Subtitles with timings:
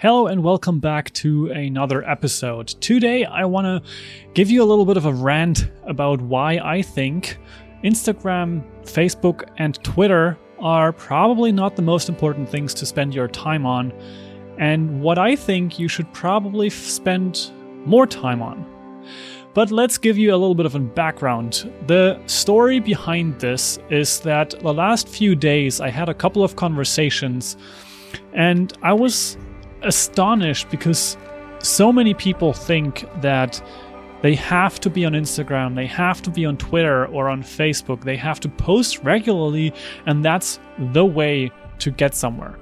[0.00, 2.68] Hello and welcome back to another episode.
[2.68, 3.90] Today I want to
[4.32, 7.36] give you a little bit of a rant about why I think
[7.82, 13.66] Instagram, Facebook, and Twitter are probably not the most important things to spend your time
[13.66, 13.92] on,
[14.56, 17.50] and what I think you should probably spend
[17.84, 18.64] more time on.
[19.52, 21.72] But let's give you a little bit of a background.
[21.88, 26.54] The story behind this is that the last few days I had a couple of
[26.54, 27.56] conversations,
[28.32, 29.36] and I was
[29.82, 31.16] astonished because
[31.60, 33.62] so many people think that
[34.22, 38.02] they have to be on Instagram, they have to be on Twitter or on Facebook,
[38.02, 39.72] they have to post regularly,
[40.06, 40.58] and that's
[40.92, 42.58] the way to get somewhere.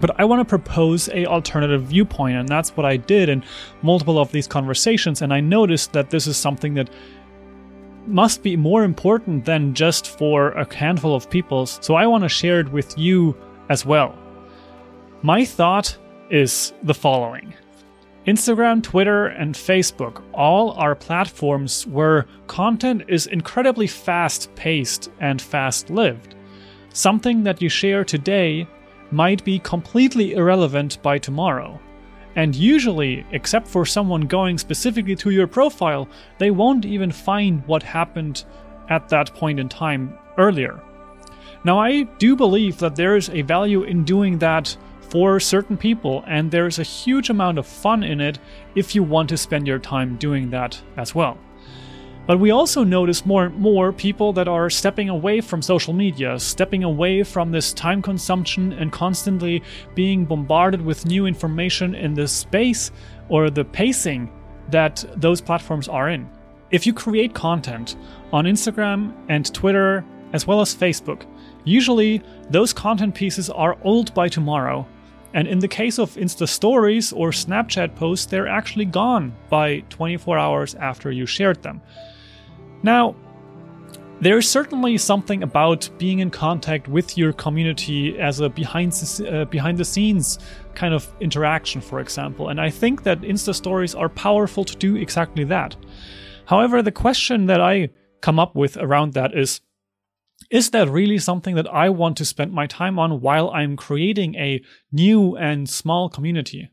[0.00, 3.44] But I want to propose a alternative viewpoint, and that's what I did in
[3.82, 5.20] multiple of these conversations.
[5.20, 6.88] And I noticed that this is something that
[8.06, 11.66] must be more important than just for a handful of people.
[11.66, 13.36] So I want to share it with you
[13.68, 14.18] as well.
[15.20, 15.98] My thought
[16.30, 17.52] is the following
[18.26, 25.90] Instagram, Twitter, and Facebook all are platforms where content is incredibly fast paced and fast
[25.90, 26.34] lived.
[26.92, 28.66] Something that you share today
[29.10, 31.80] might be completely irrelevant by tomorrow.
[32.36, 36.08] And usually, except for someone going specifically to your profile,
[36.38, 38.44] they won't even find what happened
[38.88, 40.80] at that point in time earlier.
[41.64, 44.76] Now, I do believe that there is a value in doing that
[45.10, 48.38] for certain people, and there's a huge amount of fun in it
[48.74, 51.36] if you want to spend your time doing that as well.
[52.26, 56.38] But we also notice more and more people that are stepping away from social media,
[56.38, 59.64] stepping away from this time consumption and constantly
[59.96, 62.92] being bombarded with new information in the space
[63.28, 64.30] or the pacing
[64.70, 66.30] that those platforms are in.
[66.70, 67.96] If you create content
[68.32, 71.26] on Instagram and Twitter, as well as Facebook,
[71.64, 74.86] usually those content pieces are old by tomorrow
[75.32, 80.38] and in the case of Insta stories or Snapchat posts, they're actually gone by 24
[80.38, 81.80] hours after you shared them.
[82.82, 83.14] Now,
[84.20, 89.44] there's certainly something about being in contact with your community as a behind the, uh,
[89.46, 90.38] behind the scenes
[90.74, 94.96] kind of interaction, for example, and I think that Insta stories are powerful to do
[94.96, 95.74] exactly that.
[96.44, 97.88] However, the question that I
[98.20, 99.60] come up with around that is
[100.50, 104.34] is that really something that I want to spend my time on while I'm creating
[104.34, 106.70] a new and small community?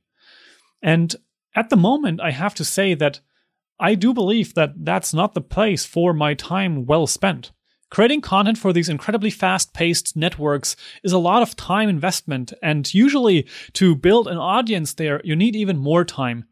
[0.82, 1.16] And
[1.56, 3.20] at the moment, I have to say that
[3.80, 7.52] I do believe that that's not the place for my time well spent.
[7.90, 12.94] Creating content for these incredibly fast paced networks is a lot of time investment, and
[12.94, 16.46] usually to build an audience there, you need even more time.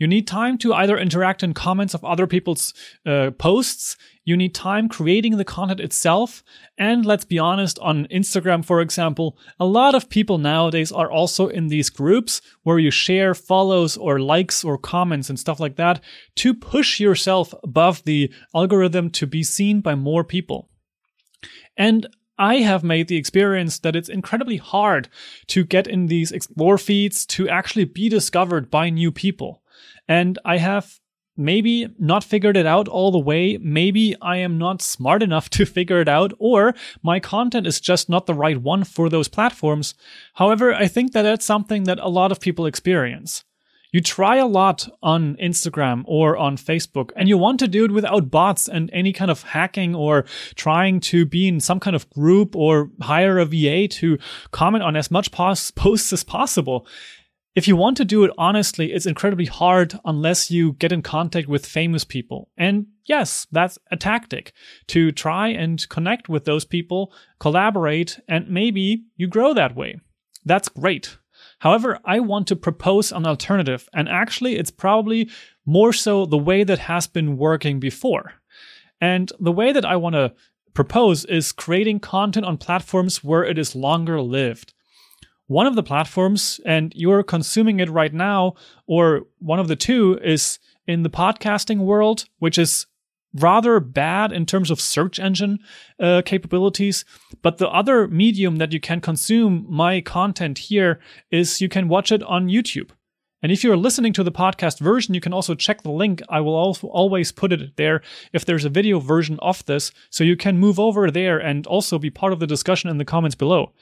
[0.00, 2.72] You need time to either interact in comments of other people's
[3.04, 3.98] uh, posts.
[4.24, 6.42] You need time creating the content itself.
[6.78, 11.48] And let's be honest, on Instagram, for example, a lot of people nowadays are also
[11.48, 16.02] in these groups where you share follows or likes or comments and stuff like that
[16.36, 20.70] to push yourself above the algorithm to be seen by more people.
[21.76, 22.06] And
[22.38, 25.10] I have made the experience that it's incredibly hard
[25.48, 29.59] to get in these explore feeds to actually be discovered by new people.
[30.10, 30.98] And I have
[31.36, 33.58] maybe not figured it out all the way.
[33.58, 38.08] Maybe I am not smart enough to figure it out, or my content is just
[38.08, 39.94] not the right one for those platforms.
[40.34, 43.44] However, I think that that's something that a lot of people experience.
[43.92, 47.92] You try a lot on Instagram or on Facebook, and you want to do it
[47.92, 50.24] without bots and any kind of hacking or
[50.56, 54.18] trying to be in some kind of group or hire a VA to
[54.50, 56.86] comment on as much posts as possible
[57.54, 61.48] if you want to do it honestly, it's incredibly hard unless you get in contact
[61.48, 62.48] with famous people.
[62.56, 64.52] And yes, that's a tactic
[64.88, 70.00] to try and connect with those people, collaborate, and maybe you grow that way.
[70.44, 71.16] That's great.
[71.58, 75.28] However, I want to propose an alternative, and actually, it's probably
[75.66, 78.34] more so the way that has been working before.
[79.00, 80.34] And the way that I want to
[80.72, 84.72] propose is creating content on platforms where it is longer lived
[85.50, 88.54] one of the platforms and you're consuming it right now,
[88.86, 92.86] or one of the two is in the podcasting world, which is
[93.34, 95.58] rather bad in terms of search engine
[95.98, 97.04] uh, capabilities.
[97.42, 101.00] But the other medium that you can consume my content here
[101.32, 102.90] is you can watch it on YouTube.
[103.42, 106.22] And if you're listening to the podcast version, you can also check the link.
[106.28, 109.90] I will always put it there if there's a video version of this.
[110.10, 113.04] So you can move over there and also be part of the discussion in the
[113.04, 113.72] comments below.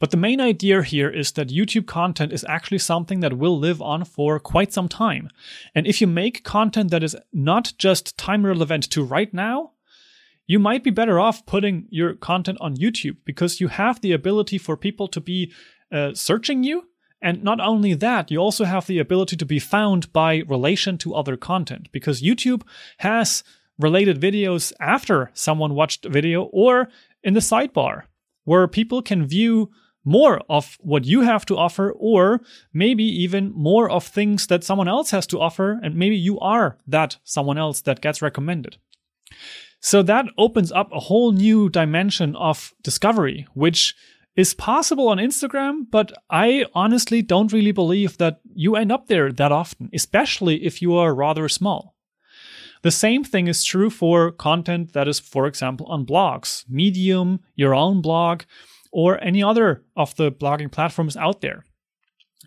[0.00, 3.80] But the main idea here is that YouTube content is actually something that will live
[3.80, 5.28] on for quite some time.
[5.74, 9.72] And if you make content that is not just time relevant to right now,
[10.46, 14.58] you might be better off putting your content on YouTube because you have the ability
[14.58, 15.52] for people to be
[15.92, 16.88] uh, searching you
[17.22, 21.14] And not only that, you also have the ability to be found by relation to
[21.14, 22.62] other content because YouTube
[22.98, 23.44] has
[23.78, 26.88] related videos after someone watched a video or
[27.22, 28.02] in the sidebar
[28.44, 29.70] where people can view
[30.04, 32.40] more of what you have to offer, or
[32.72, 36.78] maybe even more of things that someone else has to offer, and maybe you are
[36.86, 38.76] that someone else that gets recommended.
[39.80, 43.94] So that opens up a whole new dimension of discovery, which
[44.36, 49.32] is possible on Instagram, but I honestly don't really believe that you end up there
[49.32, 51.96] that often, especially if you are rather small.
[52.82, 57.74] The same thing is true for content that is, for example, on blogs, Medium, your
[57.74, 58.42] own blog,
[58.92, 61.64] or any other of the blogging platforms out there.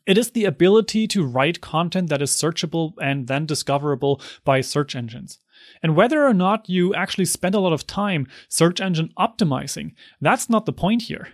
[0.06, 4.96] It is the ability to write content that is searchable and then discoverable by search
[4.96, 5.40] engines.
[5.82, 10.50] And whether or not you actually spend a lot of time search engine optimizing, that's
[10.50, 11.30] not the point here.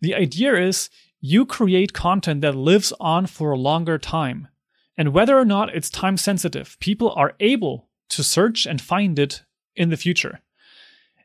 [0.00, 0.88] The idea is
[1.20, 4.48] you create content that lives on for a longer time.
[4.96, 9.42] And whether or not it's time sensitive, people are able to search and find it
[9.74, 10.40] in the future.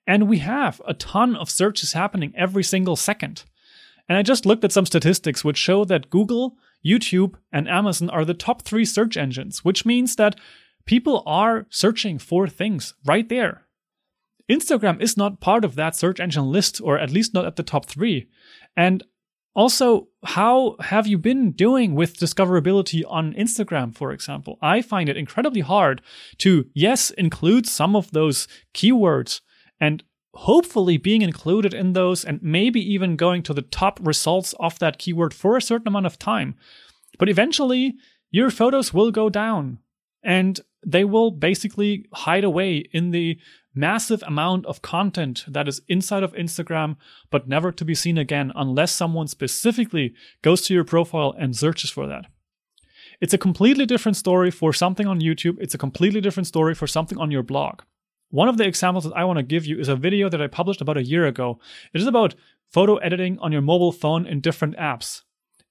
[0.10, 3.44] And we have a ton of searches happening every single second.
[4.08, 8.26] And I just looked at some statistics which show that Google, YouTube, and Amazon are
[8.26, 10.40] the top three search engines, which means that
[10.88, 13.68] people are searching for things right there.
[14.50, 17.62] Instagram is not part of that search engine list, or at least not at the
[17.62, 18.30] top three.
[18.76, 19.04] And
[19.54, 24.58] also, how have you been doing with discoverability on Instagram, for example?
[24.60, 26.02] I find it incredibly hard
[26.40, 29.42] to, yes, include some of those keywords
[29.80, 30.04] and
[30.34, 35.00] hopefully being included in those and maybe even going to the top results of that
[35.00, 36.56] keyword for a certain amount of time.
[37.18, 37.96] But eventually,
[38.32, 39.80] your photos will go down
[40.24, 43.40] and they will basically hide away in the
[43.74, 46.96] massive amount of content that is inside of Instagram,
[47.30, 51.90] but never to be seen again unless someone specifically goes to your profile and searches
[51.90, 52.26] for that.
[53.22, 55.58] It's a completely different story for something on YouTube.
[55.60, 57.82] It's a completely different story for something on your blog.
[58.30, 60.48] One of the examples that I want to give you is a video that I
[60.48, 61.60] published about a year ago.
[61.94, 62.36] It is about
[62.70, 65.24] photo editing on your mobile phone in different apps.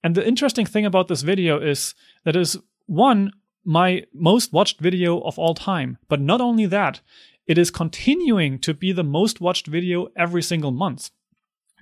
[0.02, 1.94] And the interesting thing about this video is
[2.24, 3.32] that it is one,
[3.64, 5.98] my most watched video of all time.
[6.08, 7.00] But not only that,
[7.46, 11.10] it is continuing to be the most watched video every single month.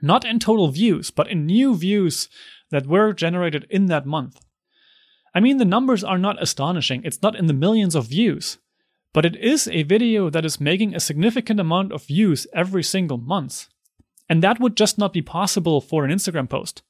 [0.03, 2.29] Not in total views, but in new views
[2.71, 4.45] that were generated in that month.
[5.35, 7.03] I mean, the numbers are not astonishing.
[7.05, 8.59] It's not in the millions of views.
[9.17, 13.17] But it is a video that is making a significant amount of views every single
[13.17, 13.69] month.
[14.29, 16.83] And that would just not be possible for an Instagram post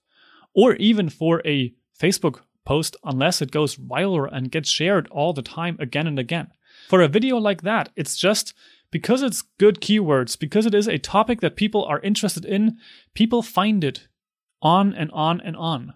[0.52, 5.40] or even for a Facebook post unless it goes viral and gets shared all the
[5.40, 6.48] time again and again.
[6.88, 8.54] For a video like that, it's just
[8.90, 12.76] because it's good keywords, because it is a topic that people are interested in,
[13.14, 14.08] people find it
[14.60, 15.94] on and on and on.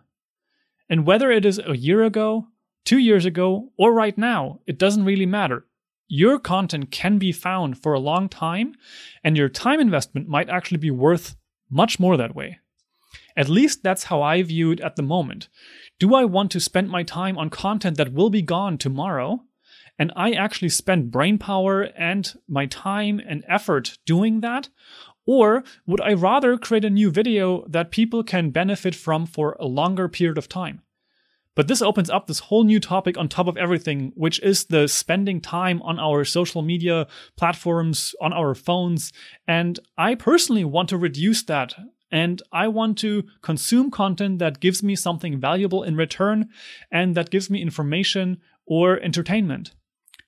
[0.89, 2.47] And whether it is a year ago,
[2.85, 5.67] two years ago, or right now, it doesn't really matter
[6.11, 8.75] your content can be found for a long time,
[9.23, 11.37] and your time investment might actually be worth
[11.71, 12.59] much more that way.
[13.37, 15.49] At least that's how I view it at the moment.
[16.01, 19.45] Do I want to spend my time on content that will be gone tomorrow?
[20.01, 24.69] And I actually spend brain power and my time and effort doing that?
[25.27, 29.67] Or would I rather create a new video that people can benefit from for a
[29.67, 30.83] longer period of time?
[31.57, 34.87] But this opens up this whole new topic on top of everything, which is the
[34.87, 39.13] spending time on our social media platforms, on our phones.
[39.49, 41.75] And I personally want to reduce that.
[42.13, 46.49] And I want to consume content that gives me something valuable in return
[46.91, 49.73] and that gives me information or entertainment.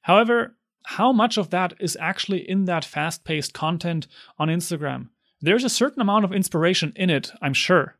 [0.02, 4.06] However, how much of that is actually in that fast paced content
[4.38, 5.08] on Instagram?
[5.40, 7.96] There's a certain amount of inspiration in it, I'm sure.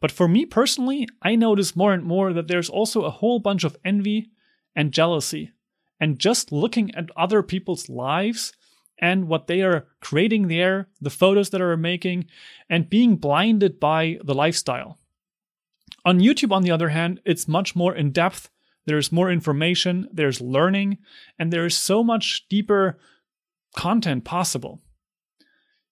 [0.00, 3.64] But for me personally, I notice more and more that there's also a whole bunch
[3.64, 4.30] of envy
[4.76, 5.52] and jealousy.
[6.00, 8.52] And just looking at other people's lives
[9.00, 12.26] and what they are creating there, the photos that are making,
[12.68, 14.98] and being blinded by the lifestyle.
[16.04, 18.50] On YouTube, on the other hand, it's much more in depth.
[18.86, 20.98] There's more information, there's learning,
[21.38, 22.98] and there's so much deeper
[23.76, 24.80] content possible.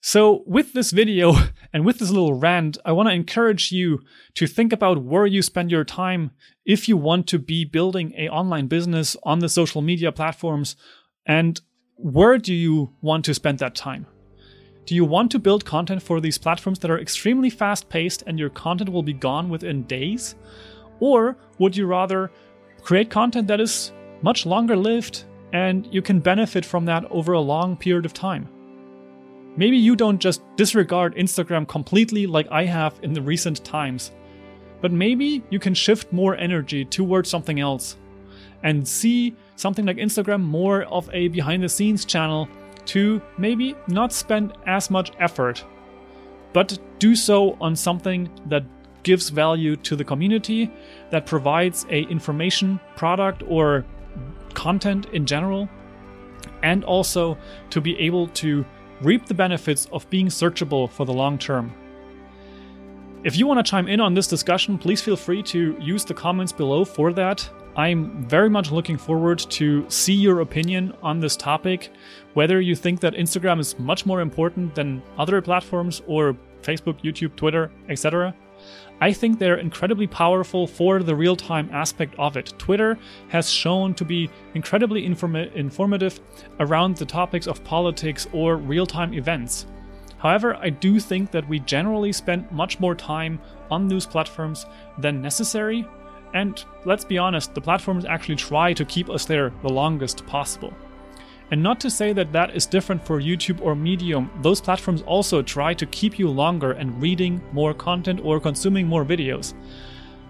[0.09, 1.35] So, with this video
[1.73, 4.03] and with this little rant, I want to encourage you
[4.35, 6.31] to think about where you spend your time
[6.65, 10.77] if you want to be building a online business on the social media platforms
[11.27, 11.61] and
[11.97, 14.07] where do you want to spend that time?
[14.85, 18.39] Do you want to build content for these platforms that are extremely fast paced and
[18.39, 20.37] your content will be gone within days?
[21.01, 22.31] Or would you rather
[22.81, 23.91] create content that is
[24.23, 28.49] much longer lived and you can benefit from that over a long period of time?
[29.57, 34.13] Maybe you don't just disregard Instagram completely like I have in the recent times.
[34.81, 37.97] but maybe you can shift more energy towards something else
[38.63, 42.49] and see something like Instagram more of a behind the scenes channel
[42.85, 45.65] to maybe not spend as much effort,
[46.53, 48.65] but do so on something that
[49.03, 50.71] gives value to the community,
[51.11, 53.85] that provides a information product or
[54.55, 55.69] content in general,
[56.63, 57.37] and also
[57.71, 58.65] to be able to
[59.00, 61.73] reap the benefits of being searchable for the long term.
[63.25, 66.15] If you want to chime in on this discussion, please feel free to use the
[66.15, 67.49] comments below for that.
[67.76, 71.93] I'm very much looking forward to see your opinion on this topic,
[72.35, 77.37] whether you think that Instagram is much more important than other platforms or Facebook, YouTube,
[77.37, 78.35] Twitter, etc.
[79.00, 82.54] I think they're incredibly powerful for the real time aspect of it.
[82.58, 86.20] Twitter has shown to be incredibly informa- informative
[86.61, 89.66] around the topics of politics or real time events.
[90.18, 93.38] However, I do think that we generally spend much more time
[93.70, 94.64] on news platforms
[94.99, 95.87] than necessary,
[96.32, 100.73] and let's be honest, the platforms actually try to keep us there the longest possible.
[101.50, 105.43] And not to say that that is different for YouTube or Medium, those platforms also
[105.43, 109.55] try to keep you longer and reading more content or consuming more videos.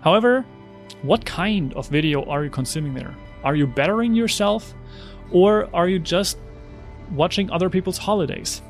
[0.02, 0.44] However,
[1.02, 3.14] what kind of video are you consuming there?
[3.44, 4.74] Are you bettering yourself
[5.30, 6.38] or are you just
[7.12, 8.60] watching other people's holidays?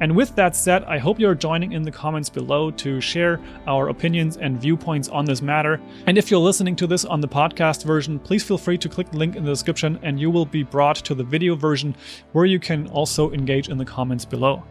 [0.00, 3.88] And with that said, I hope you're joining in the comments below to share our
[3.88, 5.80] opinions and viewpoints on this matter.
[6.06, 9.10] And if you're listening to this on the podcast version, please feel free to click
[9.10, 11.96] the link in the description and you will be brought to the video version
[12.32, 14.62] where you can also engage in the comments below.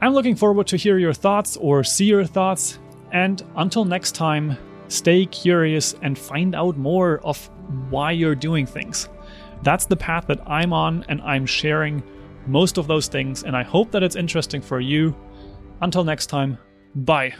[0.00, 2.78] I'm looking forward to hear your thoughts or see your thoughts.
[3.12, 4.56] And until next time,
[4.88, 7.48] stay curious and find out more of
[7.90, 9.08] why you're doing things.
[9.62, 12.02] That's the path that I'm on, and I'm sharing
[12.46, 15.14] most of those things, and I hope that it's interesting for you.
[15.80, 16.58] Until next time,
[16.94, 17.34] bye.